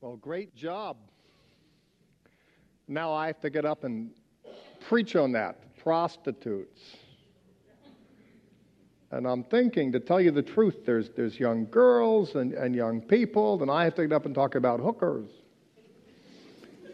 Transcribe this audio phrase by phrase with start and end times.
[0.00, 0.96] Well, great job.
[2.88, 4.12] Now I have to get up and
[4.88, 6.80] preach on that prostitutes.
[9.10, 13.02] And I'm thinking, to tell you the truth, there's, there's young girls and, and young
[13.02, 15.28] people, and I have to get up and talk about hookers.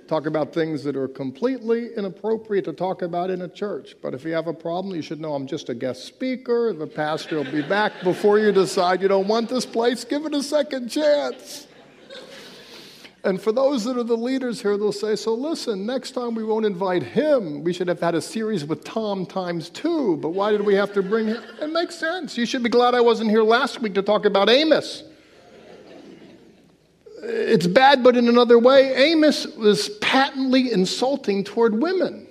[0.09, 3.95] Talk about things that are completely inappropriate to talk about in a church.
[4.03, 6.73] But if you have a problem, you should know I'm just a guest speaker.
[6.73, 10.03] The pastor will be back before you decide you don't want this place.
[10.03, 11.69] Give it a second chance.
[13.27, 16.45] And for those that are the leaders here, they'll say, So listen, next time we
[16.45, 17.65] won't invite him.
[17.65, 20.17] We should have had a series with Tom times two.
[20.19, 21.43] But why did we have to bring him?
[21.61, 22.39] It makes sense.
[22.39, 25.03] You should be glad I wasn't here last week to talk about Amos.
[27.21, 32.29] It's bad, but in another way, Amos was patently insulting toward women.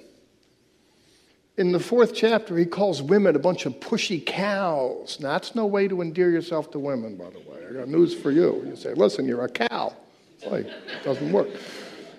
[1.57, 5.17] In the fourth chapter, he calls women a bunch of pushy cows.
[5.19, 7.65] Now, that's no way to endear yourself to women, by the way.
[7.69, 8.63] I got news for you.
[8.65, 9.93] You say, listen, you're a cow.
[10.53, 10.71] It
[11.03, 11.47] doesn't work.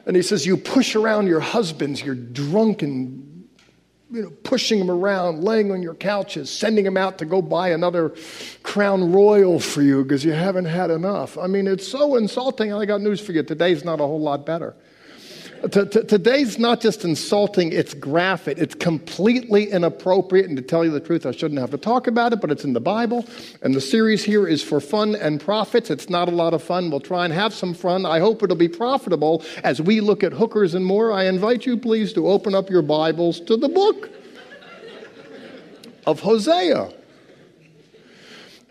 [0.06, 3.48] And he says, You push around your husbands, you're drunk and
[4.10, 7.70] you know, pushing them around, laying on your couches, sending them out to go buy
[7.70, 8.14] another
[8.62, 11.36] crown royal for you because you haven't had enough.
[11.36, 12.72] I mean, it's so insulting.
[12.72, 13.42] I got news for you.
[13.42, 14.76] Today's not a whole lot better.
[15.62, 18.58] Today's not just insulting, it's graphic.
[18.58, 20.46] It's completely inappropriate.
[20.46, 22.64] And to tell you the truth, I shouldn't have to talk about it, but it's
[22.64, 23.26] in the Bible.
[23.62, 25.90] And the series here is for fun and profits.
[25.90, 26.90] It's not a lot of fun.
[26.90, 28.06] We'll try and have some fun.
[28.06, 31.10] I hope it'll be profitable as we look at hookers and more.
[31.10, 34.10] I invite you, please, to open up your Bibles to the book
[36.06, 36.92] of Hosea.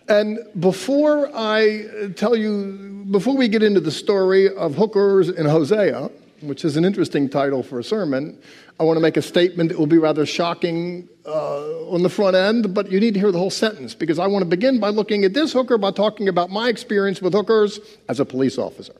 [0.07, 6.11] And before I tell you, before we get into the story of hookers in Hosea,
[6.47, 8.39] which is an interesting title for a sermon,
[8.79, 12.35] I want to make a statement that will be rather shocking uh, on the front
[12.35, 14.89] end, but you need to hear the whole sentence because I want to begin by
[14.89, 17.79] looking at this hooker by talking about my experience with hookers
[18.09, 18.93] as a police officer.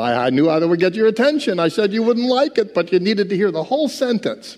[0.00, 1.58] I knew that would get your attention.
[1.58, 4.56] I said you wouldn't like it, but you needed to hear the whole sentence.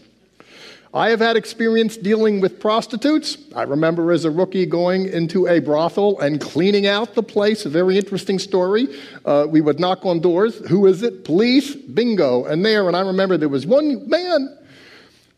[0.94, 3.38] I have had experience dealing with prostitutes.
[3.56, 7.64] I remember as a rookie going into a brothel and cleaning out the place.
[7.64, 8.88] A very interesting story.
[9.25, 10.58] Uh, we would knock on doors.
[10.69, 11.25] Who is it?
[11.25, 11.75] Police.
[11.75, 12.44] Bingo.
[12.44, 14.58] And there, and I remember there was one man,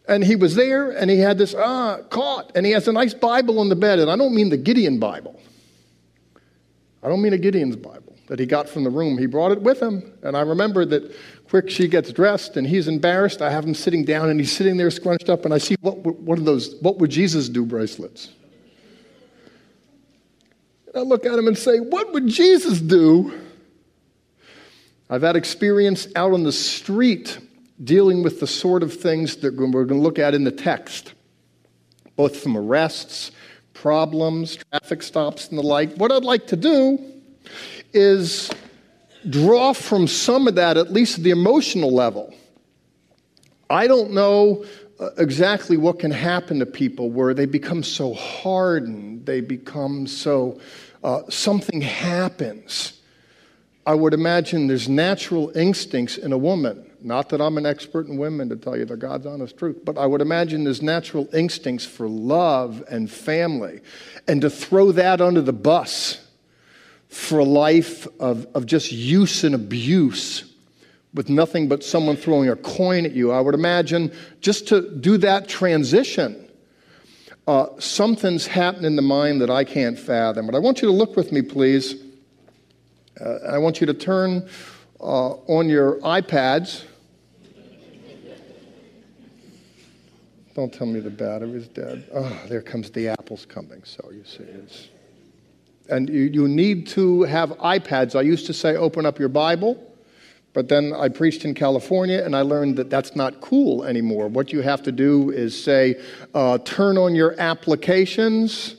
[0.08, 2.50] and he was there, and he had this, ah, caught.
[2.56, 4.00] And he has a nice Bible on the bed.
[4.00, 5.40] And I don't mean the Gideon Bible.
[7.00, 8.03] I don't mean a Gideon's Bible
[8.34, 9.16] that he got from the room.
[9.16, 10.12] He brought it with him.
[10.24, 11.16] And I remember that
[11.48, 13.40] quick she gets dressed and he's embarrassed.
[13.40, 15.98] I have him sitting down and he's sitting there scrunched up and I see what,
[15.98, 18.30] what are those, what would Jesus do bracelets?
[20.88, 23.40] And I look at him and say, what would Jesus do?
[25.08, 27.38] I've had experience out on the street
[27.84, 31.14] dealing with the sort of things that we're going to look at in the text,
[32.16, 33.30] both from arrests,
[33.74, 35.94] problems, traffic stops, and the like.
[35.94, 37.12] What I'd like to do
[37.94, 38.50] is
[39.28, 42.34] draw from some of that, at least the emotional level.
[43.70, 44.64] I don't know
[45.00, 50.60] uh, exactly what can happen to people where they become so hardened, they become so,
[51.02, 53.00] uh, something happens.
[53.86, 56.90] I would imagine there's natural instincts in a woman.
[57.02, 59.98] Not that I'm an expert in women to tell you the God's honest truth, but
[59.98, 63.80] I would imagine there's natural instincts for love and family.
[64.26, 66.23] And to throw that under the bus
[67.14, 70.52] for a life of, of just use and abuse
[71.14, 73.30] with nothing but someone throwing a coin at you.
[73.30, 76.50] I would imagine just to do that transition,
[77.46, 80.46] uh, something's happened in the mind that I can't fathom.
[80.46, 81.94] But I want you to look with me, please.
[83.20, 84.48] Uh, I want you to turn
[85.00, 86.82] uh, on your iPads.
[90.56, 92.08] Don't tell me the battery's dead.
[92.12, 93.84] Oh, there comes the apples coming.
[93.84, 94.88] So you see, it's
[95.88, 98.16] and you, you need to have iPads.
[98.16, 99.92] I used to say, open up your Bible,
[100.52, 104.28] but then I preached in California and I learned that that's not cool anymore.
[104.28, 106.00] What you have to do is say,
[106.34, 108.76] uh, turn on your applications.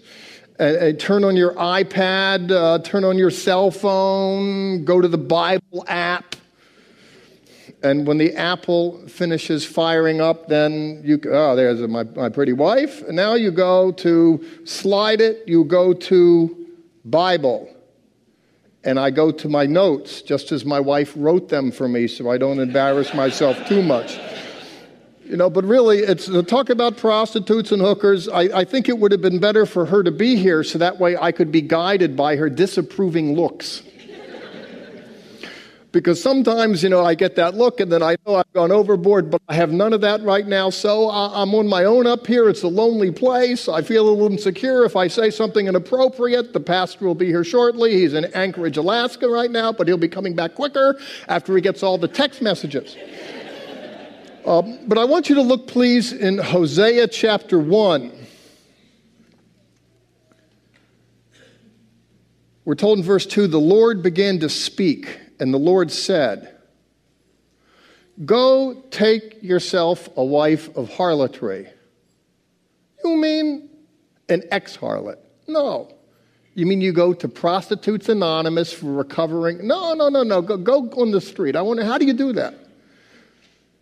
[0.58, 5.18] Uh, uh, turn on your iPad, uh, turn on your cell phone, go to the
[5.18, 6.38] Bible app.
[7.84, 13.02] And when the apple finishes firing up, then you, oh, there's my, my pretty wife.
[13.02, 16.65] And now you go to slide it, you go to
[17.06, 17.72] Bible.
[18.84, 22.30] And I go to my notes just as my wife wrote them for me so
[22.30, 24.20] I don't embarrass myself too much.
[25.24, 28.30] You know, but really, it's to talk about prostitutes and hookers.
[28.30, 31.00] I, I think it would have been better for her to be here so that
[31.00, 33.82] way I could be guided by her disapproving looks.
[35.96, 39.32] Because sometimes, you know, I get that look and then I know I've gone overboard,
[39.32, 40.70] but I have none of that right now.
[40.70, 42.50] So I'm on my own up here.
[42.50, 43.70] It's a lonely place.
[43.70, 44.84] I feel a little insecure.
[44.84, 47.94] If I say something inappropriate, the pastor will be here shortly.
[47.94, 51.00] He's in Anchorage, Alaska right now, but he'll be coming back quicker
[51.30, 52.98] after he gets all the text messages.
[54.46, 58.12] Um, but I want you to look, please, in Hosea chapter 1.
[62.64, 66.56] We're told in verse 2 the Lord began to speak, and the Lord said,
[68.24, 71.68] Go take yourself a wife of harlotry.
[73.04, 73.70] You mean
[74.30, 75.18] an ex harlot?
[75.48, 75.92] No.
[76.54, 79.68] You mean you go to Prostitutes Anonymous for recovering?
[79.68, 80.42] No, no, no, no.
[80.42, 81.58] Go, go on the street.
[81.58, 82.56] I wonder, how do you do that?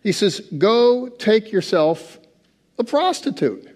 [0.01, 2.19] He says, Go take yourself
[2.79, 3.69] a prostitute.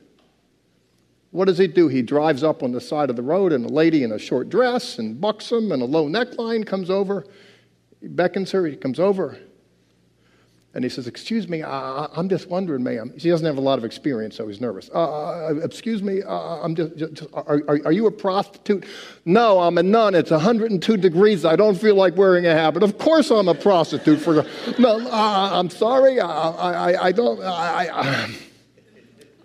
[1.30, 1.88] What does he do?
[1.88, 4.50] He drives up on the side of the road, and a lady in a short
[4.50, 7.28] dress and buxom and a low neckline comes over.
[8.02, 9.38] He beckons her, he comes over,
[10.78, 13.12] and he says, Excuse me, I, am just wondering, ma'am.
[13.18, 14.92] She doesn't have a lot of experience, so he's nervous.
[14.94, 18.86] Uh, uh, excuse me, uh, I'm just, just are, are, are, you a prostitute?
[19.26, 20.14] No, I'm a nun.
[20.14, 21.46] It's 102 degrees.
[21.46, 22.84] I don't feel like wearing a habit.
[22.84, 24.20] Of course I'm a prostitute.
[24.20, 24.46] For
[24.78, 26.20] No, uh, I'm sorry.
[26.20, 27.42] I, I, I don't.
[27.42, 28.28] I,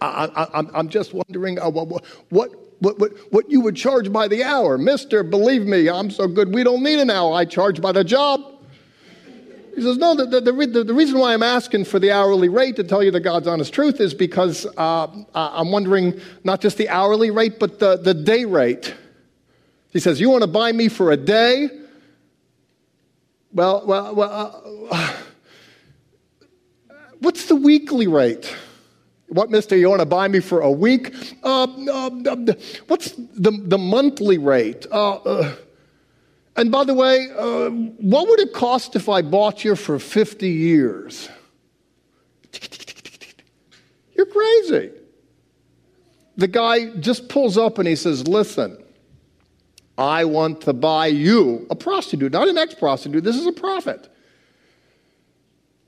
[0.03, 4.43] I, am just wondering uh, what, what, what, what what you would charge by the
[4.43, 4.77] hour.
[4.77, 7.33] Mister, believe me, I'm so good, we don't need an hour.
[7.33, 8.53] I charge by the job.
[9.75, 12.77] He says, No, the, the, the, the reason why I'm asking for the hourly rate,
[12.77, 16.89] to tell you the God's honest truth, is because uh, I'm wondering not just the
[16.89, 18.95] hourly rate, but the, the day rate.
[19.91, 21.69] He says, You want to buy me for a day?
[23.53, 25.13] Well, well, well uh,
[27.21, 28.55] what's the weekly rate?
[29.33, 31.15] What, mister, you want to buy me for a week?
[31.43, 32.11] Uh, uh,
[32.89, 34.87] what's the, the monthly rate?
[34.93, 35.55] Uh, uh
[36.55, 40.51] and by the way, uh, what would it cost if I bought you for 50
[40.51, 41.31] years?
[44.15, 44.91] You're crazy.
[46.37, 48.77] The guy just pulls up and he says, Listen,
[49.97, 53.25] I want to buy you, a prostitute, not an ex prostitute.
[53.25, 54.12] This is a prophet.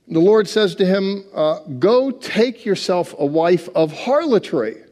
[0.08, 4.82] The Lord says to him, uh, Go take yourself a wife of harlotry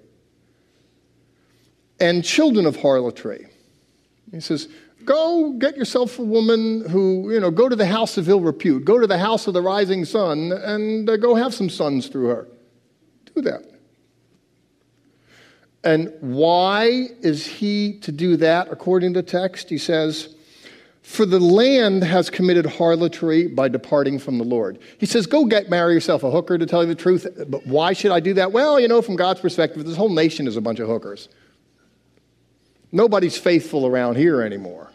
[2.00, 3.46] and children of harlotry.
[4.30, 4.68] He says,
[5.04, 8.84] Go get yourself a woman who, you know, go to the house of ill repute,
[8.84, 12.28] go to the house of the rising sun, and uh, go have some sons through
[12.28, 12.48] her.
[13.34, 13.64] Do that.
[15.84, 19.68] And why is he to do that according to text?
[19.68, 20.36] He says,
[21.02, 24.78] For the land has committed harlotry by departing from the Lord.
[24.98, 27.26] He says, Go get marry yourself a hooker to tell you the truth.
[27.48, 28.52] But why should I do that?
[28.52, 31.28] Well, you know, from God's perspective, this whole nation is a bunch of hookers.
[32.92, 34.90] Nobody's faithful around here anymore.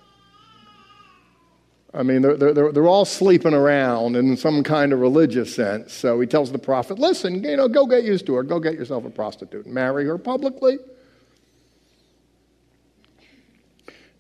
[1.94, 5.94] I mean, they're, they're, they're all sleeping around in some kind of religious sense.
[5.94, 8.44] So he tells the prophet, listen, you know, go get used to her.
[8.44, 10.77] Go get yourself a prostitute and marry her publicly.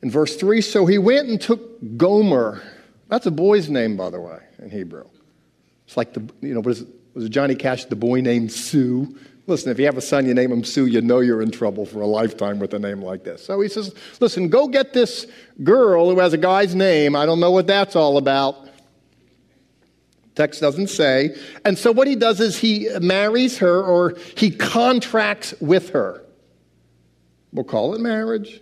[0.01, 2.61] In verse 3, so he went and took Gomer.
[3.07, 5.05] That's a boy's name, by the way, in Hebrew.
[5.85, 6.85] It's like the, you know, was
[7.17, 9.17] was Johnny Cash, the boy named Sue?
[9.47, 11.85] Listen, if you have a son, you name him Sue, you know you're in trouble
[11.85, 13.43] for a lifetime with a name like this.
[13.43, 15.25] So he says, Listen, go get this
[15.63, 17.15] girl who has a guy's name.
[17.15, 18.69] I don't know what that's all about.
[20.35, 21.35] Text doesn't say.
[21.65, 26.23] And so what he does is he marries her or he contracts with her.
[27.51, 28.61] We'll call it marriage.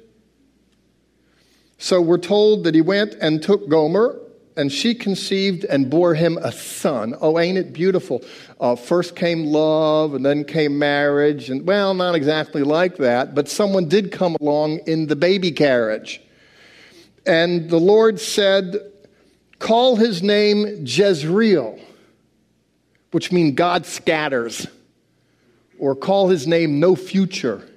[1.78, 4.20] So we're told that he went and took Gomer,
[4.58, 7.14] and she conceived and bore him a son.
[7.20, 8.24] Oh, ain't it beautiful?
[8.60, 13.50] Uh, first came love, and then came marriage, and well, not exactly like that, but
[13.50, 16.22] someone did come along in the baby carriage.
[17.26, 18.78] And the Lord said,
[19.60, 21.80] Call his name Jezreel,
[23.12, 24.68] which means God scatters,
[25.80, 27.68] or call his name No Future.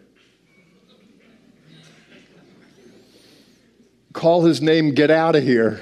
[4.18, 5.80] Call his name Get Out of Here.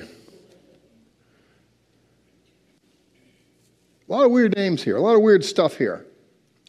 [4.06, 6.04] A lot of weird names here, a lot of weird stuff here.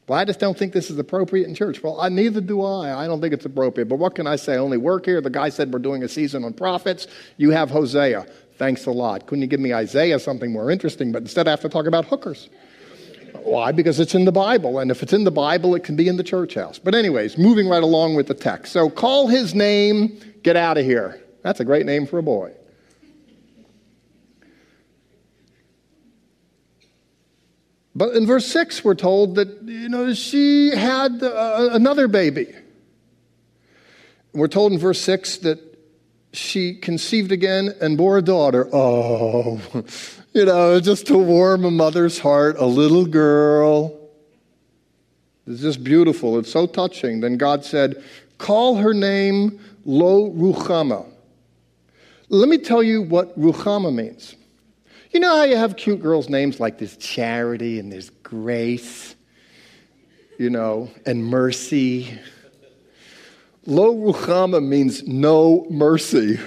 [0.07, 1.83] Well, I just don't think this is appropriate in church.
[1.83, 3.03] Well, I, neither do I.
[3.03, 3.89] I don't think it's appropriate.
[3.89, 4.53] But what can I say?
[4.53, 5.19] I only work here.
[5.19, 7.07] The guy said we're doing a season on prophets.
[7.35, 8.25] You have Hosea.
[8.57, 9.27] Thanks a lot.
[9.27, 11.11] Couldn't you give me Isaiah, something more interesting?
[11.11, 12.47] But instead, I have to talk about hookers.
[13.43, 13.73] Why?
[13.73, 14.79] Because it's in the Bible.
[14.79, 16.79] And if it's in the Bible, it can be in the church house.
[16.79, 18.71] But, anyways, moving right along with the text.
[18.71, 21.21] So, call his name, get out of here.
[21.41, 22.53] That's a great name for a boy.
[27.97, 32.53] But in verse 6, we're told that, you know, she had uh, another baby.
[34.33, 35.59] We're told in verse 6 that
[36.31, 38.69] she conceived again and bore a daughter.
[38.71, 39.59] Oh,
[40.33, 43.99] you know, just to warm a mother's heart, a little girl.
[45.47, 46.37] It's just beautiful.
[46.37, 47.21] It's so touching.
[47.21, 48.03] Then God said,
[48.37, 51.07] Call her name Lo Ruchama.
[52.29, 54.35] Let me tell you what Ruchama means.
[55.11, 59.15] You know how you have cute girls' names like there's Charity and there's Grace,
[60.37, 62.19] you know, and Mercy.
[63.65, 66.39] Lo Ruchama means no mercy.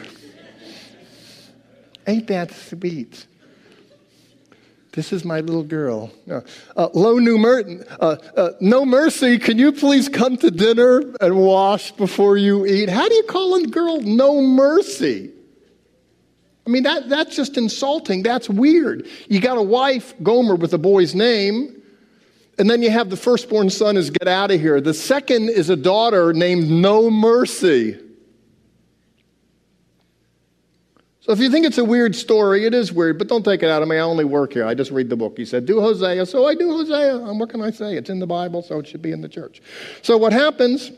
[2.06, 3.26] Ain't that sweet?
[4.92, 6.10] This is my little girl.
[6.28, 6.40] Uh,
[6.76, 9.38] uh, Lo New Merton, uh, uh, no mercy.
[9.38, 12.88] Can you please come to dinner and wash before you eat?
[12.88, 15.30] How do you call a girl no mercy?
[16.66, 18.22] I mean, that, that's just insulting.
[18.22, 19.06] That's weird.
[19.28, 21.82] You got a wife, Gomer, with a boy's name,
[22.58, 24.80] and then you have the firstborn son is get out of here.
[24.80, 27.98] The second is a daughter named No Mercy.
[31.20, 33.68] So if you think it's a weird story, it is weird, but don't take it
[33.68, 33.96] out of me.
[33.96, 34.66] I only work here.
[34.66, 35.36] I just read the book.
[35.36, 36.26] He said, Do Hosea.
[36.26, 37.16] So I do Hosea.
[37.24, 37.96] And what can I say?
[37.96, 39.62] It's in the Bible, so it should be in the church.
[40.02, 40.92] So what happens?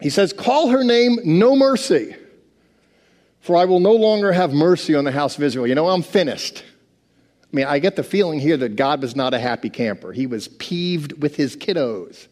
[0.00, 2.14] He says, Call her name No Mercy,
[3.42, 5.66] for I will no longer have mercy on the house of Israel.
[5.66, 6.64] You know, I'm finished.
[7.42, 10.12] I mean, I get the feeling here that God was not a happy camper.
[10.12, 12.28] He was peeved with his kiddos.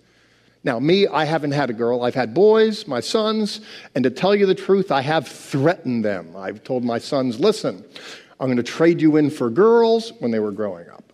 [0.62, 2.04] Now, me, I haven't had a girl.
[2.04, 3.60] I've had boys, my sons,
[3.94, 6.36] and to tell you the truth, I have threatened them.
[6.36, 7.84] I've told my sons, listen,
[8.38, 11.04] I'm going to trade you in for girls when they were growing up.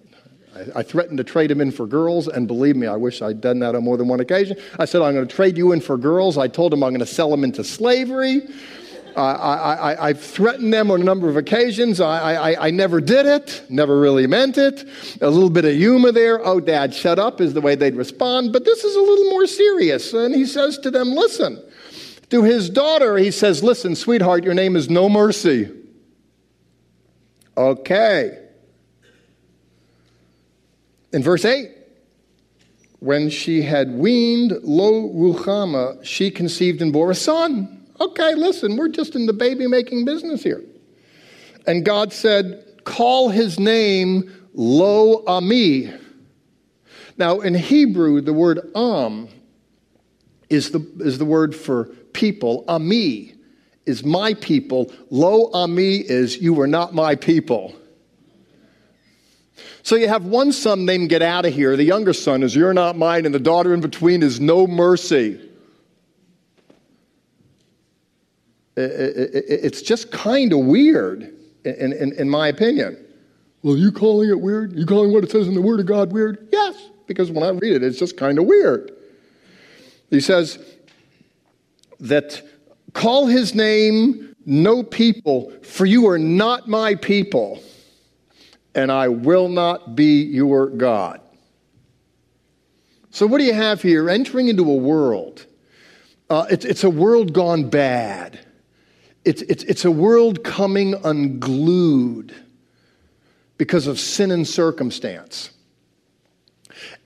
[0.74, 3.58] I, threatened to trade them in for girls, and believe me, I wish I'd done
[3.58, 4.56] that on more than one occasion.
[4.78, 6.38] I said, I'm going to trade you in for girls.
[6.38, 8.42] I told them I'm going to sell them into slavery.
[9.16, 12.00] I, have threatened them on a number of occasions.
[12.00, 14.84] I, I, I never did it, never really meant it.
[15.20, 16.44] A little bit of humor there.
[16.44, 18.52] Oh, Dad, shut up is the way they'd respond.
[18.52, 20.12] But this is a little more serious.
[20.12, 21.62] And he says to them, Listen.
[22.30, 25.70] To his daughter, he says, Listen, sweetheart, your name is No Mercy.
[27.56, 28.38] Okay.
[31.12, 31.70] In verse 8,
[32.98, 37.85] when she had weaned Lo Ruchama, she conceived and bore a son.
[38.00, 40.62] Okay, listen, we're just in the baby making business here.
[41.66, 45.92] And God said, Call his name Lo Ami.
[47.18, 49.28] Now, in Hebrew, the word Am
[50.48, 52.64] is the, is the word for people.
[52.68, 53.34] Ami
[53.86, 54.92] is my people.
[55.10, 57.74] Lo Ami is you are not my people.
[59.82, 61.76] So you have one son named Get Out of Here.
[61.76, 65.40] The younger son is You're not mine, and the daughter in between is No Mercy.
[68.76, 73.02] It's just kind of weird, in, in, in, my opinion.
[73.62, 74.74] Well, you calling it weird?
[74.74, 76.48] You calling what it says in the Word of God weird?
[76.52, 78.92] Yes, because when I read it, it's just kind of weird.
[80.10, 80.58] He says
[82.00, 82.42] that
[82.92, 87.60] call his name no people, for you are not my people,
[88.74, 91.20] and I will not be your God.
[93.10, 94.08] So, what do you have here?
[94.08, 95.46] Entering into a world.
[96.28, 98.45] Uh, it's, it's a world gone bad.
[99.26, 102.32] It's, it's, it's a world coming unglued
[103.58, 105.50] because of sin and circumstance.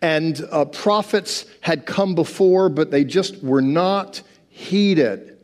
[0.03, 5.39] And uh, prophets had come before, but they just were not heeded.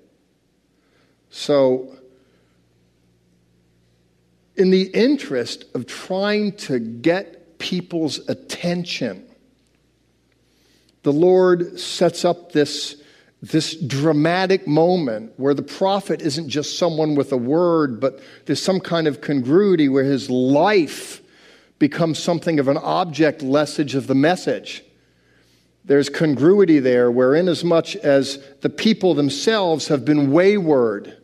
[1.31, 1.97] So,
[4.55, 9.25] in the interest of trying to get people's attention,
[11.05, 13.01] the Lord sets up this
[13.43, 18.81] this dramatic moment where the prophet isn't just someone with a word, but there's some
[18.81, 21.23] kind of congruity where his life
[21.79, 24.83] becomes something of an object message of the message.
[25.85, 31.17] There's congruity there, where inasmuch as much as the people themselves have been wayward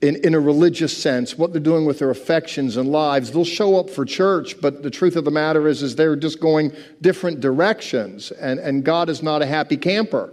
[0.00, 3.78] in, in a religious sense, what they're doing with their affections and lives, they'll show
[3.80, 7.40] up for church, but the truth of the matter is, is they're just going different
[7.40, 10.32] directions, and, and God is not a happy camper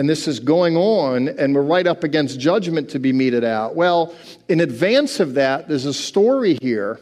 [0.00, 3.76] and this is going on, and we're right up against judgment to be meted out.
[3.76, 4.14] Well,
[4.48, 6.98] in advance of that, there's a story here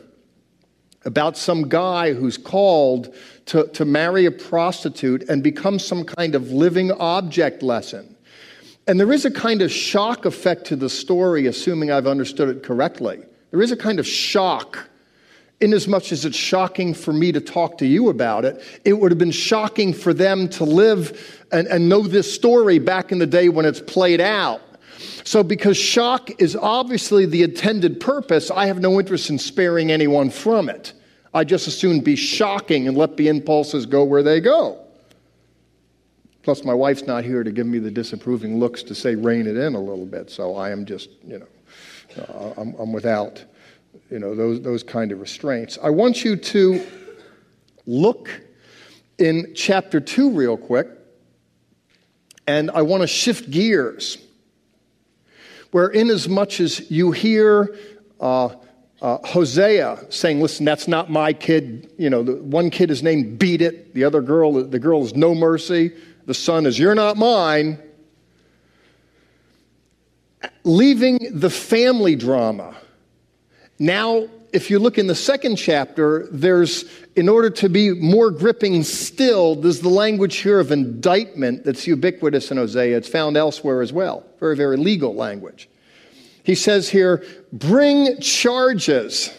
[1.05, 3.15] about some guy who's called
[3.47, 8.17] to, to marry a prostitute and become some kind of living object lesson.
[8.89, 12.65] And there is a kind of shock effect to the story, assuming I've understood it
[12.65, 13.21] correctly.
[13.53, 14.89] There is a kind of shock
[15.61, 19.19] inasmuch as it's shocking for me to talk to you about it, it would have
[19.19, 23.49] been shocking for them to live and, and know this story back in the day
[23.49, 24.61] when it's played out.
[25.25, 30.31] So, because shock is obviously the intended purpose, I have no interest in sparing anyone
[30.31, 30.93] from it.
[31.35, 34.85] I just as soon be shocking and let the impulses go where they go.
[36.43, 39.57] Plus, my wife's not here to give me the disapproving looks to say rein it
[39.57, 40.31] in a little bit.
[40.31, 41.47] So I am just, you know,
[42.23, 43.45] uh, I'm, I'm without,
[44.11, 45.79] you know, those, those kind of restraints.
[45.83, 46.87] I want you to
[47.87, 48.31] look
[49.19, 50.89] in chapter 2 real quick,
[52.47, 54.19] and I want to shift gears.
[55.71, 57.77] Where, in as much as you hear
[58.21, 58.49] uh,
[59.03, 61.93] uh, Hosea saying, Listen, that's not my kid.
[61.99, 65.15] You know, the one kid is named Beat It, the other girl, the girl is
[65.15, 65.93] No Mercy,
[66.25, 67.79] the son is You're not mine.
[70.65, 72.77] Leaving the family drama.
[73.79, 78.83] Now, if you look in the second chapter, there's, in order to be more gripping
[78.83, 82.97] still, there's the language here of indictment that's ubiquitous in Hosea.
[82.97, 84.25] It's found elsewhere as well.
[84.41, 85.69] Very, very legal language.
[86.43, 89.31] He says here, bring charges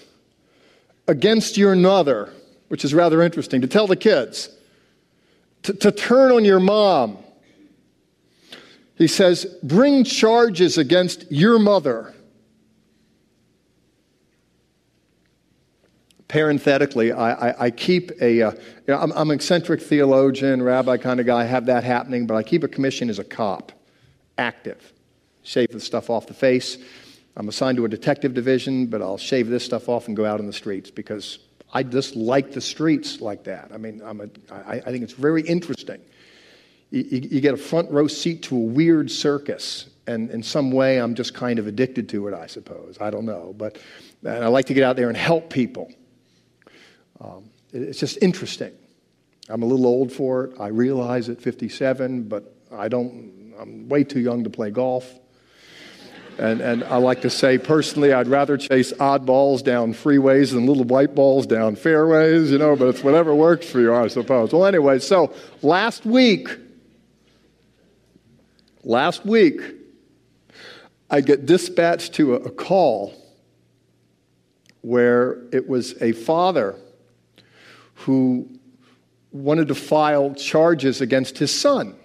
[1.07, 2.31] against your mother,
[2.67, 4.49] which is rather interesting, to tell the kids,
[5.63, 7.17] to, to turn on your mom.
[8.95, 12.13] He says, bring charges against your mother.
[16.29, 20.95] Parenthetically, I, I, I keep a, uh, you know, I'm, I'm, an eccentric theologian, rabbi
[20.95, 23.73] kind of guy, I have that happening, but I keep a commission as a cop,
[24.37, 24.93] active.
[25.43, 26.77] Shave the stuff off the face.
[27.35, 30.39] I'm assigned to a detective division, but I'll shave this stuff off and go out
[30.39, 31.39] in the streets because
[31.73, 33.71] I just like the streets like that.
[33.73, 35.99] I mean, I'm a, I, I think it's very interesting.
[36.91, 40.97] You, you, get a front row seat to a weird circus, and in some way,
[40.97, 42.97] I'm just kind of addicted to it, I suppose.
[42.99, 43.53] I don't know.
[43.55, 43.77] But
[44.23, 45.91] and I like to get out there and help people.
[47.21, 48.71] Um, it's just interesting.
[49.49, 50.59] I'm a little old for it.
[50.59, 55.11] I realize at 57, but I don't, I'm way too young to play golf.
[56.37, 60.65] And, and I like to say personally, I'd rather chase odd balls down freeways than
[60.65, 64.53] little white balls down fairways, you know, but it's whatever works for you, I suppose.
[64.53, 66.47] Well, anyway, so last week,
[68.83, 69.61] last week,
[71.09, 73.13] I get dispatched to a, a call
[74.81, 76.75] where it was a father
[77.99, 78.47] who
[79.31, 81.95] wanted to file charges against his son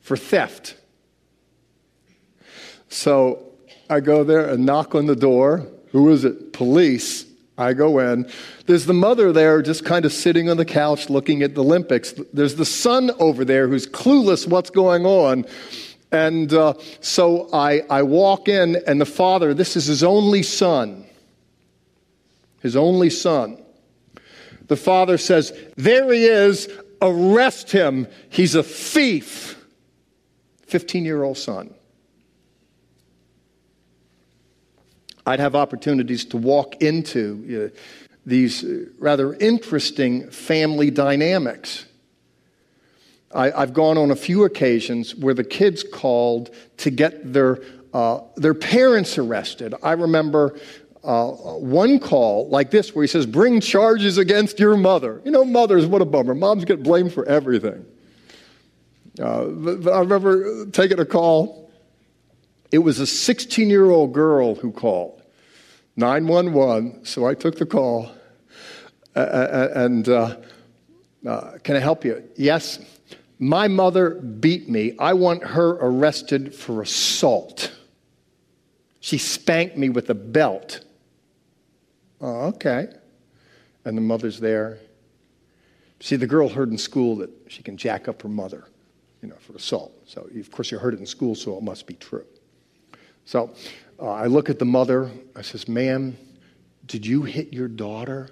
[0.00, 0.76] for theft.
[2.88, 3.44] So
[3.90, 5.66] I go there and knock on the door.
[5.90, 6.52] Who is it?
[6.52, 7.26] Police.
[7.56, 8.28] I go in.
[8.66, 12.14] There's the mother there just kind of sitting on the couch looking at the Olympics.
[12.32, 15.44] There's the son over there who's clueless what's going on.
[16.10, 21.04] And uh, so I, I walk in, and the father, this is his only son,
[22.60, 23.63] his only son
[24.66, 26.68] the father says, There he is,
[27.02, 28.06] arrest him.
[28.30, 29.60] He's a thief.
[30.66, 31.72] 15 year old son.
[35.26, 37.78] I'd have opportunities to walk into uh,
[38.26, 41.86] these uh, rather interesting family dynamics.
[43.34, 47.60] I, have gone on a few occasions where the kids called to get their,
[47.92, 49.74] uh, their parents arrested.
[49.82, 50.58] I remember
[51.04, 55.20] uh, one call like this where he says, Bring charges against your mother.
[55.24, 56.34] You know, mothers, what a bummer.
[56.34, 57.84] Moms get blamed for everything.
[59.20, 59.42] Uh,
[59.90, 61.70] I remember taking a call.
[62.72, 65.22] It was a 16 year old girl who called
[65.96, 67.04] 911.
[67.04, 68.10] So I took the call.
[69.14, 70.36] And uh,
[71.26, 72.22] uh, can I help you?
[72.36, 72.80] Yes.
[73.38, 74.94] My mother beat me.
[74.98, 77.72] I want her arrested for assault.
[79.00, 80.83] She spanked me with a belt.
[82.24, 82.88] Oh, okay.
[83.84, 84.78] And the mother's there.
[86.00, 88.64] See, the girl heard in school that she can jack up her mother,
[89.20, 89.92] you know, for assault.
[90.06, 92.24] So, of course, you heard it in school, so it must be true.
[93.26, 93.52] So
[94.00, 95.10] uh, I look at the mother.
[95.36, 96.16] I says, ma'am,
[96.86, 98.30] did you hit your daughter?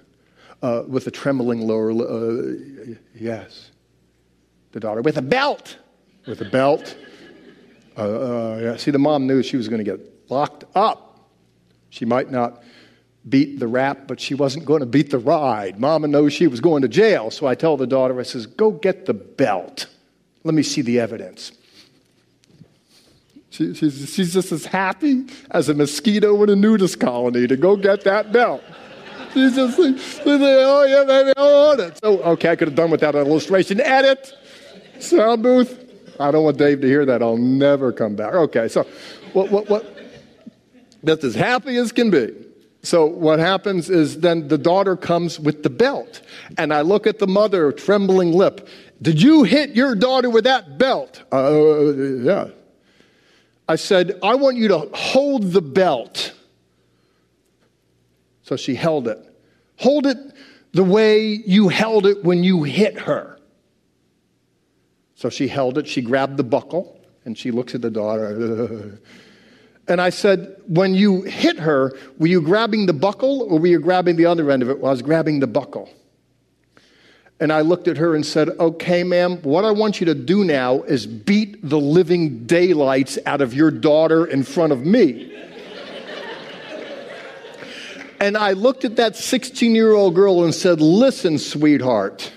[0.63, 3.69] Uh, with a trembling lower, uh, yes.
[4.71, 5.77] The daughter, with a belt.
[6.25, 6.97] With a belt.
[7.95, 8.75] Uh, uh, yeah.
[8.75, 11.29] See, the mom knew she was going to get locked up.
[11.91, 12.63] She might not
[13.27, 15.79] beat the rap, but she wasn't going to beat the ride.
[15.79, 17.31] Mama knows she was going to jail.
[17.31, 19.87] So I tell the daughter, I says, go get the belt.
[20.43, 21.53] Let me see the evidence.
[23.49, 27.75] She, she's, she's just as happy as a mosquito in a nudist colony to go
[27.77, 28.63] get that belt.
[29.33, 31.97] She's just like, oh yeah, baby, I want it.
[31.99, 33.79] So, okay, I could have done without an illustration.
[33.79, 34.33] Edit.
[34.99, 35.79] Sound booth.
[36.19, 37.23] I don't want Dave to hear that.
[37.23, 38.33] I'll never come back.
[38.33, 38.85] Okay, so
[39.33, 39.97] what, what, what?
[41.03, 42.33] That's as happy as can be.
[42.83, 46.21] So what happens is then the daughter comes with the belt.
[46.57, 48.67] And I look at the mother, trembling lip.
[49.01, 51.23] Did you hit your daughter with that belt?
[51.31, 52.47] Uh, yeah.
[53.69, 56.33] I said, I want you to hold the belt.
[58.43, 59.19] So she held it.
[59.77, 60.17] Hold it
[60.73, 63.39] the way you held it when you hit her.
[65.15, 68.99] So she held it, she grabbed the buckle, and she looks at the daughter.
[69.87, 73.79] And I said, When you hit her, were you grabbing the buckle or were you
[73.79, 74.79] grabbing the other end of it?
[74.79, 75.89] Well, I was grabbing the buckle.
[77.39, 80.45] And I looked at her and said, Okay, ma'am, what I want you to do
[80.45, 85.29] now is beat the living daylights out of your daughter in front of me.
[88.21, 92.31] and I looked at that 16 year old girl and said, Listen, sweetheart.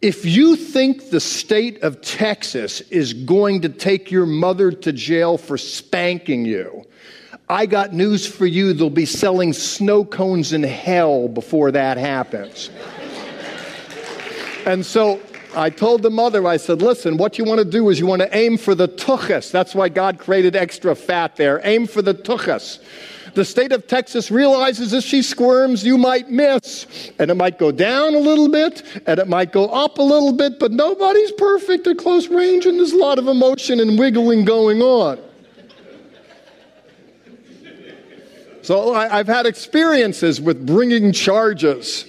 [0.00, 5.36] If you think the state of Texas is going to take your mother to jail
[5.36, 6.86] for spanking you,
[7.48, 8.72] I got news for you.
[8.72, 12.70] They'll be selling snow cones in hell before that happens.
[14.66, 15.20] and so
[15.56, 18.22] I told the mother, I said, listen, what you want to do is you want
[18.22, 19.50] to aim for the tuchus.
[19.50, 21.60] That's why God created extra fat there.
[21.64, 22.78] Aim for the tuchus.
[23.38, 27.12] The state of Texas realizes if she squirms, you might miss.
[27.20, 30.32] And it might go down a little bit, and it might go up a little
[30.32, 34.44] bit, but nobody's perfect at close range, and there's a lot of emotion and wiggling
[34.44, 35.20] going on.
[38.62, 42.06] So I, have had experiences with bringing charges.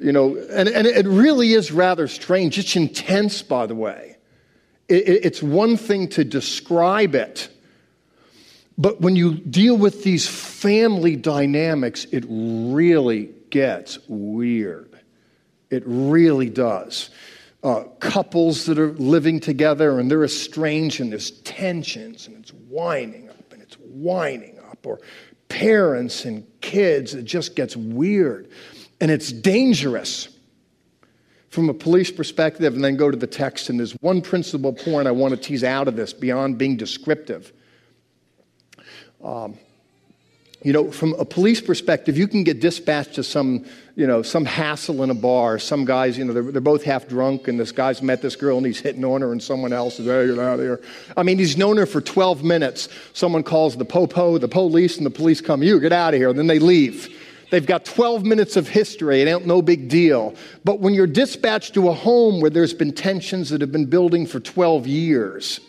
[0.00, 2.58] You know, and, and it really is rather strange.
[2.58, 4.16] It's intense, by the way.
[4.88, 7.50] It, it, it's one thing to describe it,
[8.76, 14.90] but when you deal with these family dynamics, it really gets weird.
[15.70, 17.10] It really does.
[17.62, 23.28] Uh, couples that are living together and they're estranged and there's tensions and it's winding
[23.30, 25.00] up and it's winding up, or
[25.48, 28.50] parents and kids, it just gets weird
[29.00, 30.28] and it's dangerous
[31.48, 32.74] from a police perspective.
[32.74, 35.62] And then go to the text, and there's one principal point I want to tease
[35.62, 37.52] out of this beyond being descriptive
[39.24, 39.58] um,
[40.64, 44.46] you know, from a police perspective, you can get dispatched to some, you know, some
[44.46, 45.58] hassle in a bar.
[45.58, 48.56] Some guys, you know, they're, they're both half drunk, and this guy's met this girl
[48.56, 50.80] and he's hitting on her, and someone else is, hey, get out of here.
[51.18, 52.88] I mean, he's known her for 12 minutes.
[53.12, 56.30] Someone calls the popo, the police, and the police come, you get out of here.
[56.30, 57.14] And then they leave.
[57.50, 59.20] They've got 12 minutes of history.
[59.20, 60.34] It ain't no big deal.
[60.64, 64.26] But when you're dispatched to a home where there's been tensions that have been building
[64.26, 65.60] for 12 years,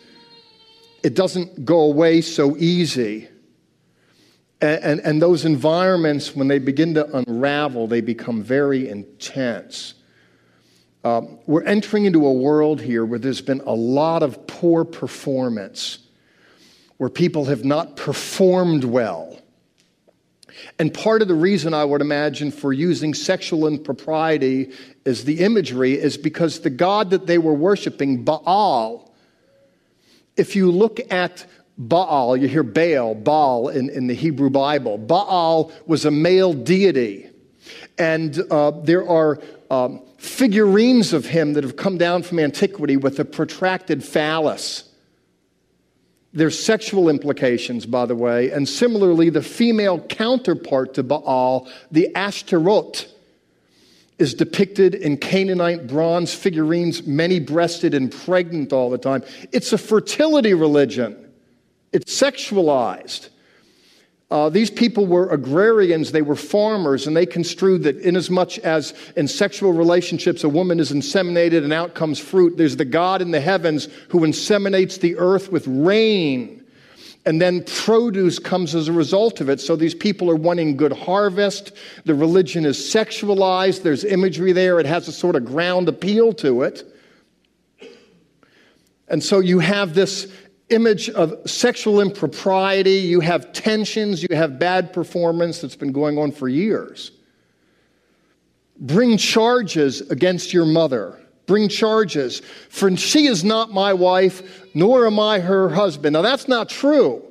[1.02, 3.28] it doesn't go away so easy.
[4.60, 9.92] And, and, and, those environments, when they begin to unravel, they become very intense.
[11.04, 15.98] Um, we're entering into a world here where there's been a lot of poor performance,
[16.96, 19.38] where people have not performed well.
[20.78, 24.72] And part of the reason I would imagine for using sexual impropriety
[25.04, 29.14] as the imagery is because the God that they were worshiping, Baal,
[30.36, 31.46] if you look at
[31.78, 34.96] Baal, you hear Baal, Baal in, in the Hebrew Bible.
[34.98, 37.30] Baal was a male deity.
[37.98, 43.18] And uh, there are um, figurines of him that have come down from antiquity with
[43.18, 44.84] a protracted phallus.
[46.32, 48.50] There's sexual implications, by the way.
[48.50, 53.06] And similarly, the female counterpart to Baal, the Ashtaroth,
[54.18, 59.22] is depicted in Canaanite bronze figurines, many breasted and pregnant all the time.
[59.52, 61.25] It's a fertility religion.
[61.96, 63.30] It's sexualized.
[64.30, 69.26] Uh, these people were agrarians, they were farmers, and they construed that inasmuch as in
[69.26, 73.40] sexual relationships a woman is inseminated and out comes fruit, there's the God in the
[73.40, 76.62] heavens who inseminates the earth with rain.
[77.24, 79.58] And then produce comes as a result of it.
[79.58, 81.72] So these people are wanting good harvest.
[82.04, 83.82] The religion is sexualized.
[83.82, 84.78] There's imagery there.
[84.80, 86.84] It has a sort of ground appeal to it.
[89.08, 90.32] And so you have this
[90.68, 96.32] image of sexual impropriety, you have tensions, you have bad performance that's been going on
[96.32, 97.12] for years.
[98.78, 101.18] Bring charges against your mother.
[101.46, 106.14] Bring charges, for she is not my wife, nor am I her husband.
[106.14, 107.22] Now, that's not true.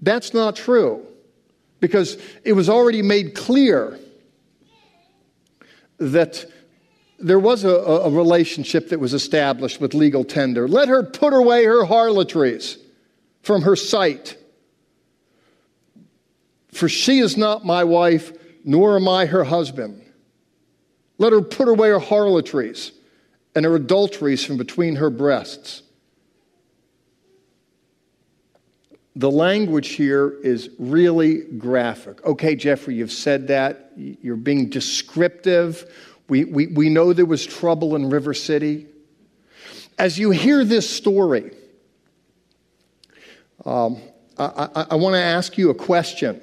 [0.00, 1.06] That's not true
[1.80, 3.98] because it was already made clear
[5.98, 6.46] that
[7.20, 10.66] there was a, a, relationship that was established with legal tender.
[10.66, 12.78] Let her put away her harlotries
[13.42, 14.36] from her sight.
[16.72, 18.32] For she is not my wife,
[18.64, 20.02] nor am I her husband.
[21.18, 22.92] Let her put away her harlotries
[23.54, 25.82] and her adulteries from between her breasts.
[29.16, 32.24] The language here is really graphic.
[32.24, 33.92] Okay, Jeffrey, you've said that.
[33.96, 35.84] You're being descriptive
[36.30, 38.86] we, we, we know there was trouble in River City.
[39.98, 41.50] As you hear this story,
[43.64, 44.00] um,
[44.38, 46.40] I, I, I want to ask you a question.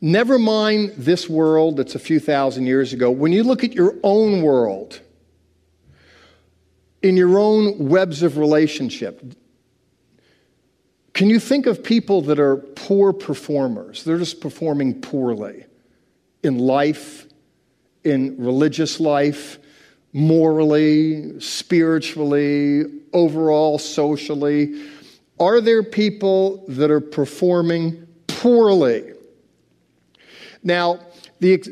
[0.00, 3.10] Never mind this world that's a few thousand years ago.
[3.10, 5.00] When you look at your own world,
[7.02, 9.22] in your own webs of relationship,
[11.14, 14.04] can you think of people that are poor performers?
[14.04, 15.64] They're just performing poorly
[16.42, 17.26] in life,
[18.04, 19.58] in religious life,
[20.12, 24.88] morally, spiritually, overall, socially.
[25.40, 29.12] Are there people that are performing poorly?
[30.62, 31.00] Now,
[31.40, 31.62] the,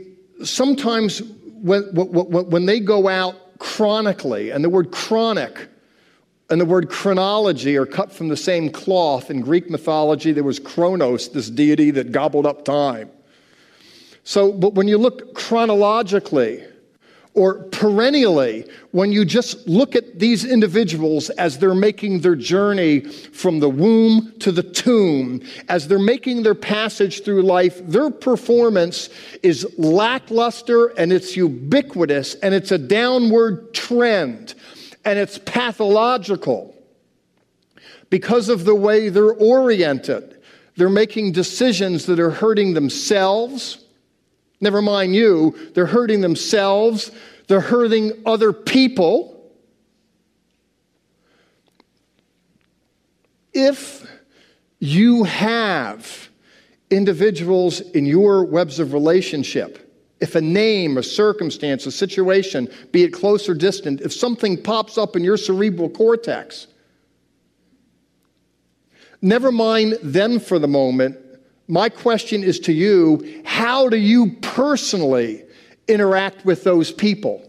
[0.45, 1.23] sometimes
[1.63, 5.69] when, when, when they go out chronically, and the word chronic
[6.51, 9.31] and the word chronology are cut from the same cloth.
[9.31, 13.09] In Greek mythology, there was Kronos, this deity that gobbled up time.
[14.31, 16.63] So, but when you look chronologically,
[17.35, 23.59] or perennially, when you just look at these individuals as they're making their journey from
[23.59, 29.09] the womb to the tomb, as they're making their passage through life, their performance
[29.43, 34.55] is lackluster and it's ubiquitous and it's a downward trend
[35.05, 36.73] and it's pathological
[38.11, 40.41] because of the way they're oriented.
[40.77, 43.80] They're making decisions that are hurting themselves
[44.61, 47.11] Never mind you, they're hurting themselves,
[47.47, 49.51] they're hurting other people.
[53.53, 54.07] If
[54.79, 56.29] you have
[56.91, 59.87] individuals in your webs of relationship,
[60.21, 64.99] if a name, a circumstance, a situation, be it close or distant, if something pops
[64.99, 66.67] up in your cerebral cortex,
[69.23, 71.17] never mind them for the moment,
[71.71, 75.45] my question is to you how do you personally
[75.87, 77.49] interact with those people?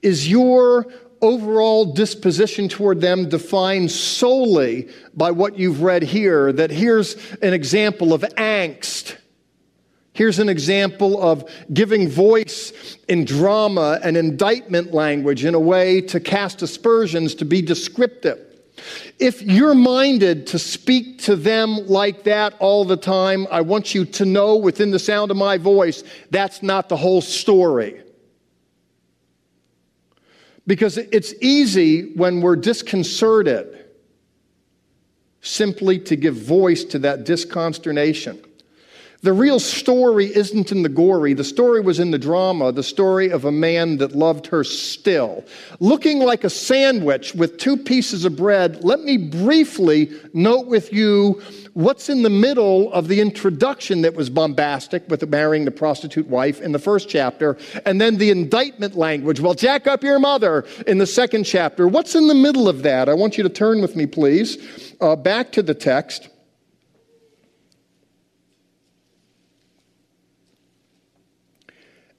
[0.00, 0.86] Is your
[1.20, 6.52] overall disposition toward them defined solely by what you've read here?
[6.52, 9.16] That here's an example of angst.
[10.12, 16.20] Here's an example of giving voice in drama and indictment language in a way to
[16.20, 18.51] cast aspersions to be descriptive.
[19.18, 24.04] If you're minded to speak to them like that all the time, I want you
[24.04, 28.02] to know within the sound of my voice, that's not the whole story.
[30.66, 33.78] Because it's easy when we're disconcerted
[35.40, 38.40] simply to give voice to that disconsternation.
[39.22, 41.32] The real story isn't in the gory.
[41.32, 45.44] The story was in the drama, the story of a man that loved her still.
[45.78, 51.40] Looking like a sandwich with two pieces of bread, let me briefly note with you
[51.74, 56.60] what's in the middle of the introduction that was bombastic with marrying the prostitute wife
[56.60, 57.56] in the first chapter,
[57.86, 59.38] and then the indictment language.
[59.38, 61.86] Well, jack up your mother in the second chapter.
[61.86, 63.08] What's in the middle of that?
[63.08, 64.58] I want you to turn with me, please,
[65.00, 66.28] uh, back to the text.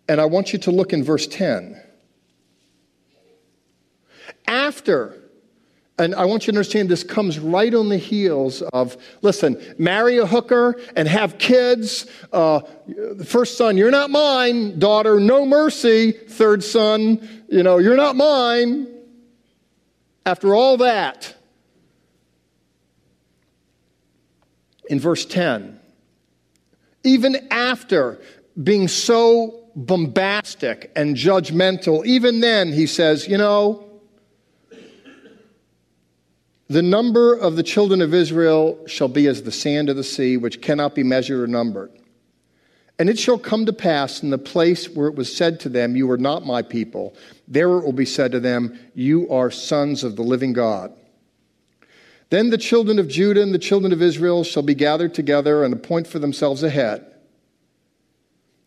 [0.08, 1.82] And I want you to look in verse 10.
[4.48, 5.22] After,
[5.98, 10.18] and I want you to understand this comes right on the heels of listen, marry
[10.18, 12.06] a hooker and have kids.
[12.32, 12.62] Uh,
[13.26, 14.80] first son, you're not mine.
[14.80, 16.12] Daughter, no mercy.
[16.12, 18.88] Third son, you know, you're not mine.
[20.26, 21.36] After all that,
[24.90, 25.80] in verse 10,
[27.04, 28.22] even after
[28.62, 33.90] being so bombastic and judgmental, even then he says, you know,
[36.68, 40.38] the number of the children of Israel shall be as the sand of the sea,
[40.38, 41.92] which cannot be measured or numbered.
[43.00, 45.96] And it shall come to pass in the place where it was said to them,
[45.96, 47.16] You are not my people,
[47.48, 50.94] there it will be said to them, You are sons of the living God.
[52.30, 55.74] Then the children of Judah and the children of Israel shall be gathered together and
[55.74, 57.13] appoint for themselves a head.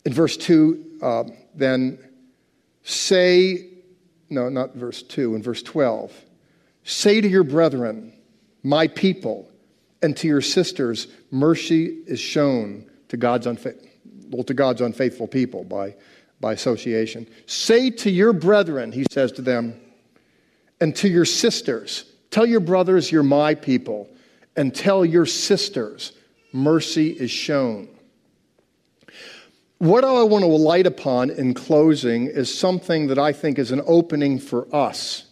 [0.07, 1.25] In verse 2, uh,
[1.57, 1.99] then
[2.85, 3.67] say,
[4.31, 6.13] no, not verse 2, in verse 12,
[6.85, 8.13] say to your brethren,
[8.63, 9.51] my people,
[10.03, 13.85] and to your sisters, mercy is shown to God's, unfa-
[14.31, 15.97] well, to God's unfaithful people by,
[16.41, 17.27] by association.
[17.47, 19.75] Say to your brethren, he says to them,
[20.81, 24.09] and to your sisters, tell your brothers you're my people,
[24.55, 26.13] and tell your sisters,
[26.53, 27.89] mercy is shown.
[29.79, 33.83] What I want to light upon in closing is something that I think is an
[33.87, 35.25] opening for us.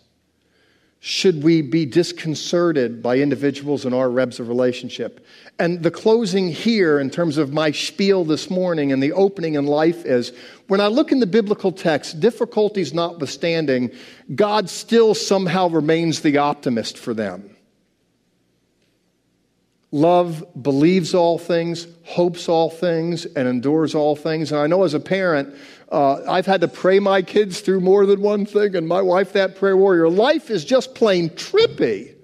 [1.00, 5.26] Should we be disconcerted by individuals in our webs of relationship?
[5.58, 9.66] And the closing here, in terms of my spiel this morning and the opening in
[9.66, 10.32] life, is
[10.66, 13.92] when I look in the biblical text, difficulties notwithstanding,
[14.34, 17.53] God still somehow remains the optimist for them.
[19.94, 24.50] Love believes all things, hopes all things, and endures all things.
[24.50, 25.54] And I know as a parent,
[25.92, 29.34] uh, I've had to pray my kids through more than one thing, and my wife,
[29.34, 30.08] that prayer warrior.
[30.08, 32.16] Life is just plain trippy.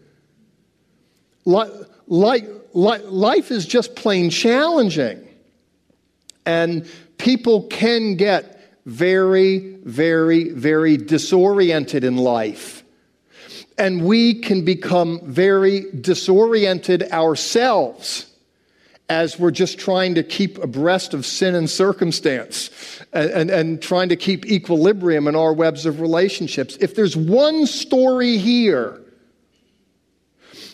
[2.09, 5.29] life is just plain challenging.
[6.45, 12.80] And people can get very, very, very disoriented in life
[13.81, 18.27] and we can become very disoriented ourselves
[19.09, 22.69] as we're just trying to keep abreast of sin and circumstance
[23.15, 26.77] and, and, and, trying to keep equilibrium in our webs of relationships.
[26.79, 29.01] If there's one story here,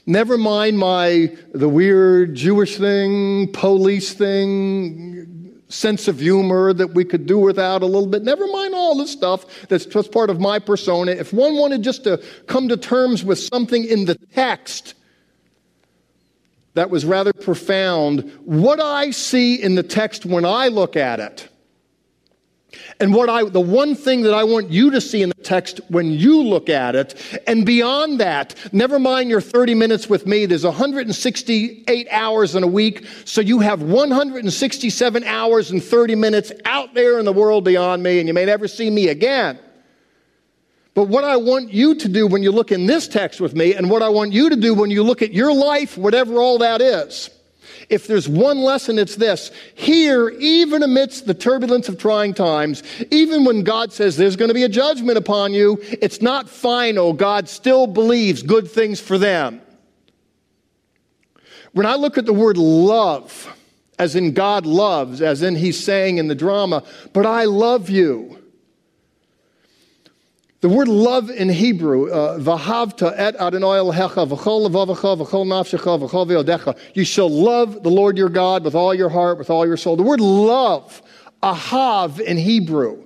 [0.04, 5.35] never mind my the weird Jewish thing, police thing,
[5.68, 8.22] sense of humor that we could do without a little bit.
[8.22, 11.12] Never mind all this stuff that's just part of my persona.
[11.12, 14.94] If one wanted just to come to terms with something in the text
[16.74, 21.48] that was rather profound, what I see in the text when I look at it
[23.00, 25.80] and what I, the one thing that I want you to see in the text
[25.88, 30.46] when you look at it, and beyond that, never mind your 30 minutes with me,
[30.46, 36.94] there's 168 hours in a week, so you have 167 hours and 30 minutes out
[36.94, 39.58] there in the world beyond me, and you may never see me again.
[40.94, 43.74] But what I want you to do when you look in this text with me,
[43.74, 46.56] and what I want you to do when you look at your life, whatever all
[46.58, 47.28] that is,
[47.88, 49.50] if there's one lesson, it's this.
[49.74, 54.54] Here, even amidst the turbulence of trying times, even when God says there's going to
[54.54, 57.12] be a judgment upon you, it's not final.
[57.12, 59.60] God still believes good things for them.
[61.72, 63.54] When I look at the word love,
[63.98, 68.35] as in God loves, as in He's saying in the drama, but I love you.
[70.66, 76.26] The word love in Hebrew, uh, vahavta et Adonai Elohecha v'chol levavecha v'chol nafshecha v'chol
[76.26, 76.76] v'yodecha.
[76.92, 79.94] You shall love the Lord your God with all your heart, with all your soul.
[79.94, 81.02] The word love,
[81.40, 83.04] ahav in Hebrew,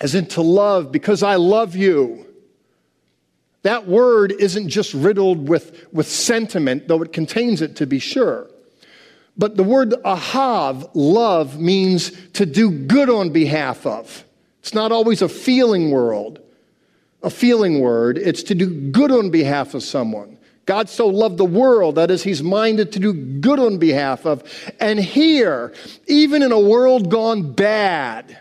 [0.00, 2.24] as in to love because I love you.
[3.62, 8.48] That word isn't just riddled with, with sentiment, though it contains it to be sure.
[9.36, 14.24] But the word ahav, love, means to do good on behalf of.
[14.64, 16.40] It's not always a feeling world,
[17.22, 18.16] a feeling word.
[18.16, 20.38] It's to do good on behalf of someone.
[20.64, 24.42] God so loved the world, that is, he's minded to do good on behalf of.
[24.80, 25.74] And here,
[26.06, 28.40] even in a world gone bad,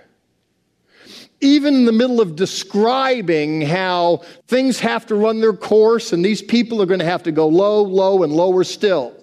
[1.42, 6.42] even in the middle of describing how things have to run their course and these
[6.42, 9.14] people are going to have to go low, low, and lower still.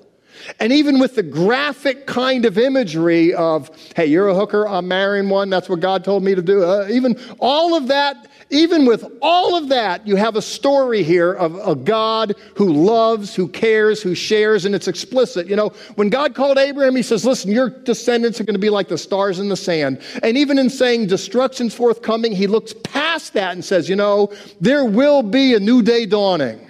[0.58, 5.28] And even with the graphic kind of imagery of, hey, you're a hooker, I'm marrying
[5.28, 9.04] one, that's what God told me to do, uh, even all of that, even with
[9.22, 14.02] all of that, you have a story here of a God who loves, who cares,
[14.02, 15.46] who shares, and it's explicit.
[15.46, 18.70] You know, when God called Abraham, he says, listen, your descendants are going to be
[18.70, 20.00] like the stars in the sand.
[20.24, 24.84] And even in saying destruction's forthcoming, he looks past that and says, you know, there
[24.84, 26.69] will be a new day dawning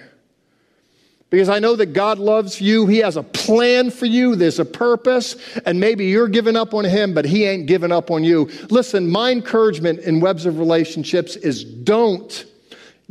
[1.31, 2.85] because I know that God loves you.
[2.87, 4.35] He has a plan for you.
[4.35, 5.37] There's a purpose.
[5.65, 8.49] And maybe you're giving up on Him, but He ain't giving up on you.
[8.69, 12.45] Listen, my encouragement in webs of relationships is don't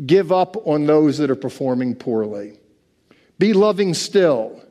[0.05, 2.59] give up on those that are performing poorly.
[3.39, 4.63] Be loving still.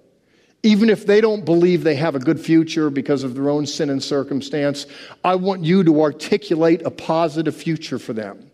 [0.61, 3.89] Even if they don't believe they have a good future because of their own sin
[3.89, 4.85] and circumstance,
[5.23, 8.51] I want you to articulate a positive future for them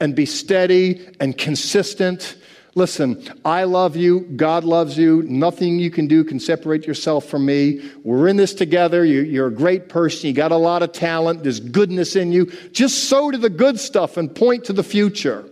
[0.00, 2.36] and be steady and consistent
[2.78, 4.20] Listen, I love you.
[4.20, 5.24] God loves you.
[5.24, 7.82] Nothing you can do can separate yourself from me.
[8.04, 9.04] We're in this together.
[9.04, 10.28] You, are a great person.
[10.28, 11.42] You got a lot of talent.
[11.42, 12.46] There's goodness in you.
[12.70, 15.50] Just sow to the good stuff and point to the future.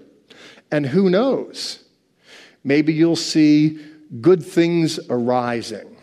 [0.70, 1.82] And who knows?
[2.62, 3.84] Maybe you'll see
[4.20, 5.95] good things arising.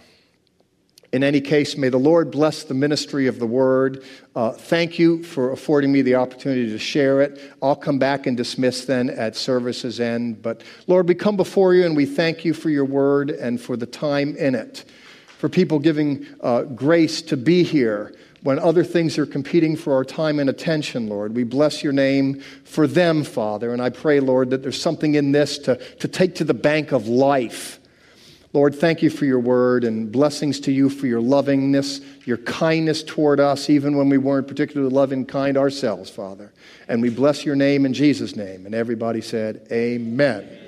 [1.14, 4.04] In any case, may the Lord bless the ministry of the word.
[4.36, 7.40] Uh, thank you for affording me the opportunity to share it.
[7.62, 10.42] I'll come back and dismiss then at service's end.
[10.42, 13.78] But Lord, we come before you and we thank you for your word and for
[13.78, 14.86] the time in it,
[15.38, 20.04] for people giving uh, grace to be here when other things are competing for our
[20.04, 21.36] time and attention, Lord.
[21.36, 23.72] We bless your name for them, Father.
[23.72, 26.92] And I pray, Lord, that there's something in this to, to take to the bank
[26.92, 27.80] of life
[28.54, 33.02] Lord, thank you for your word and blessings to you for your lovingness, your kindness
[33.02, 36.54] toward us, even when we weren't particularly loving kind ourselves, Father.
[36.88, 38.68] And we bless your name in Jesus' name.
[38.68, 40.63] And everybody said, Amen.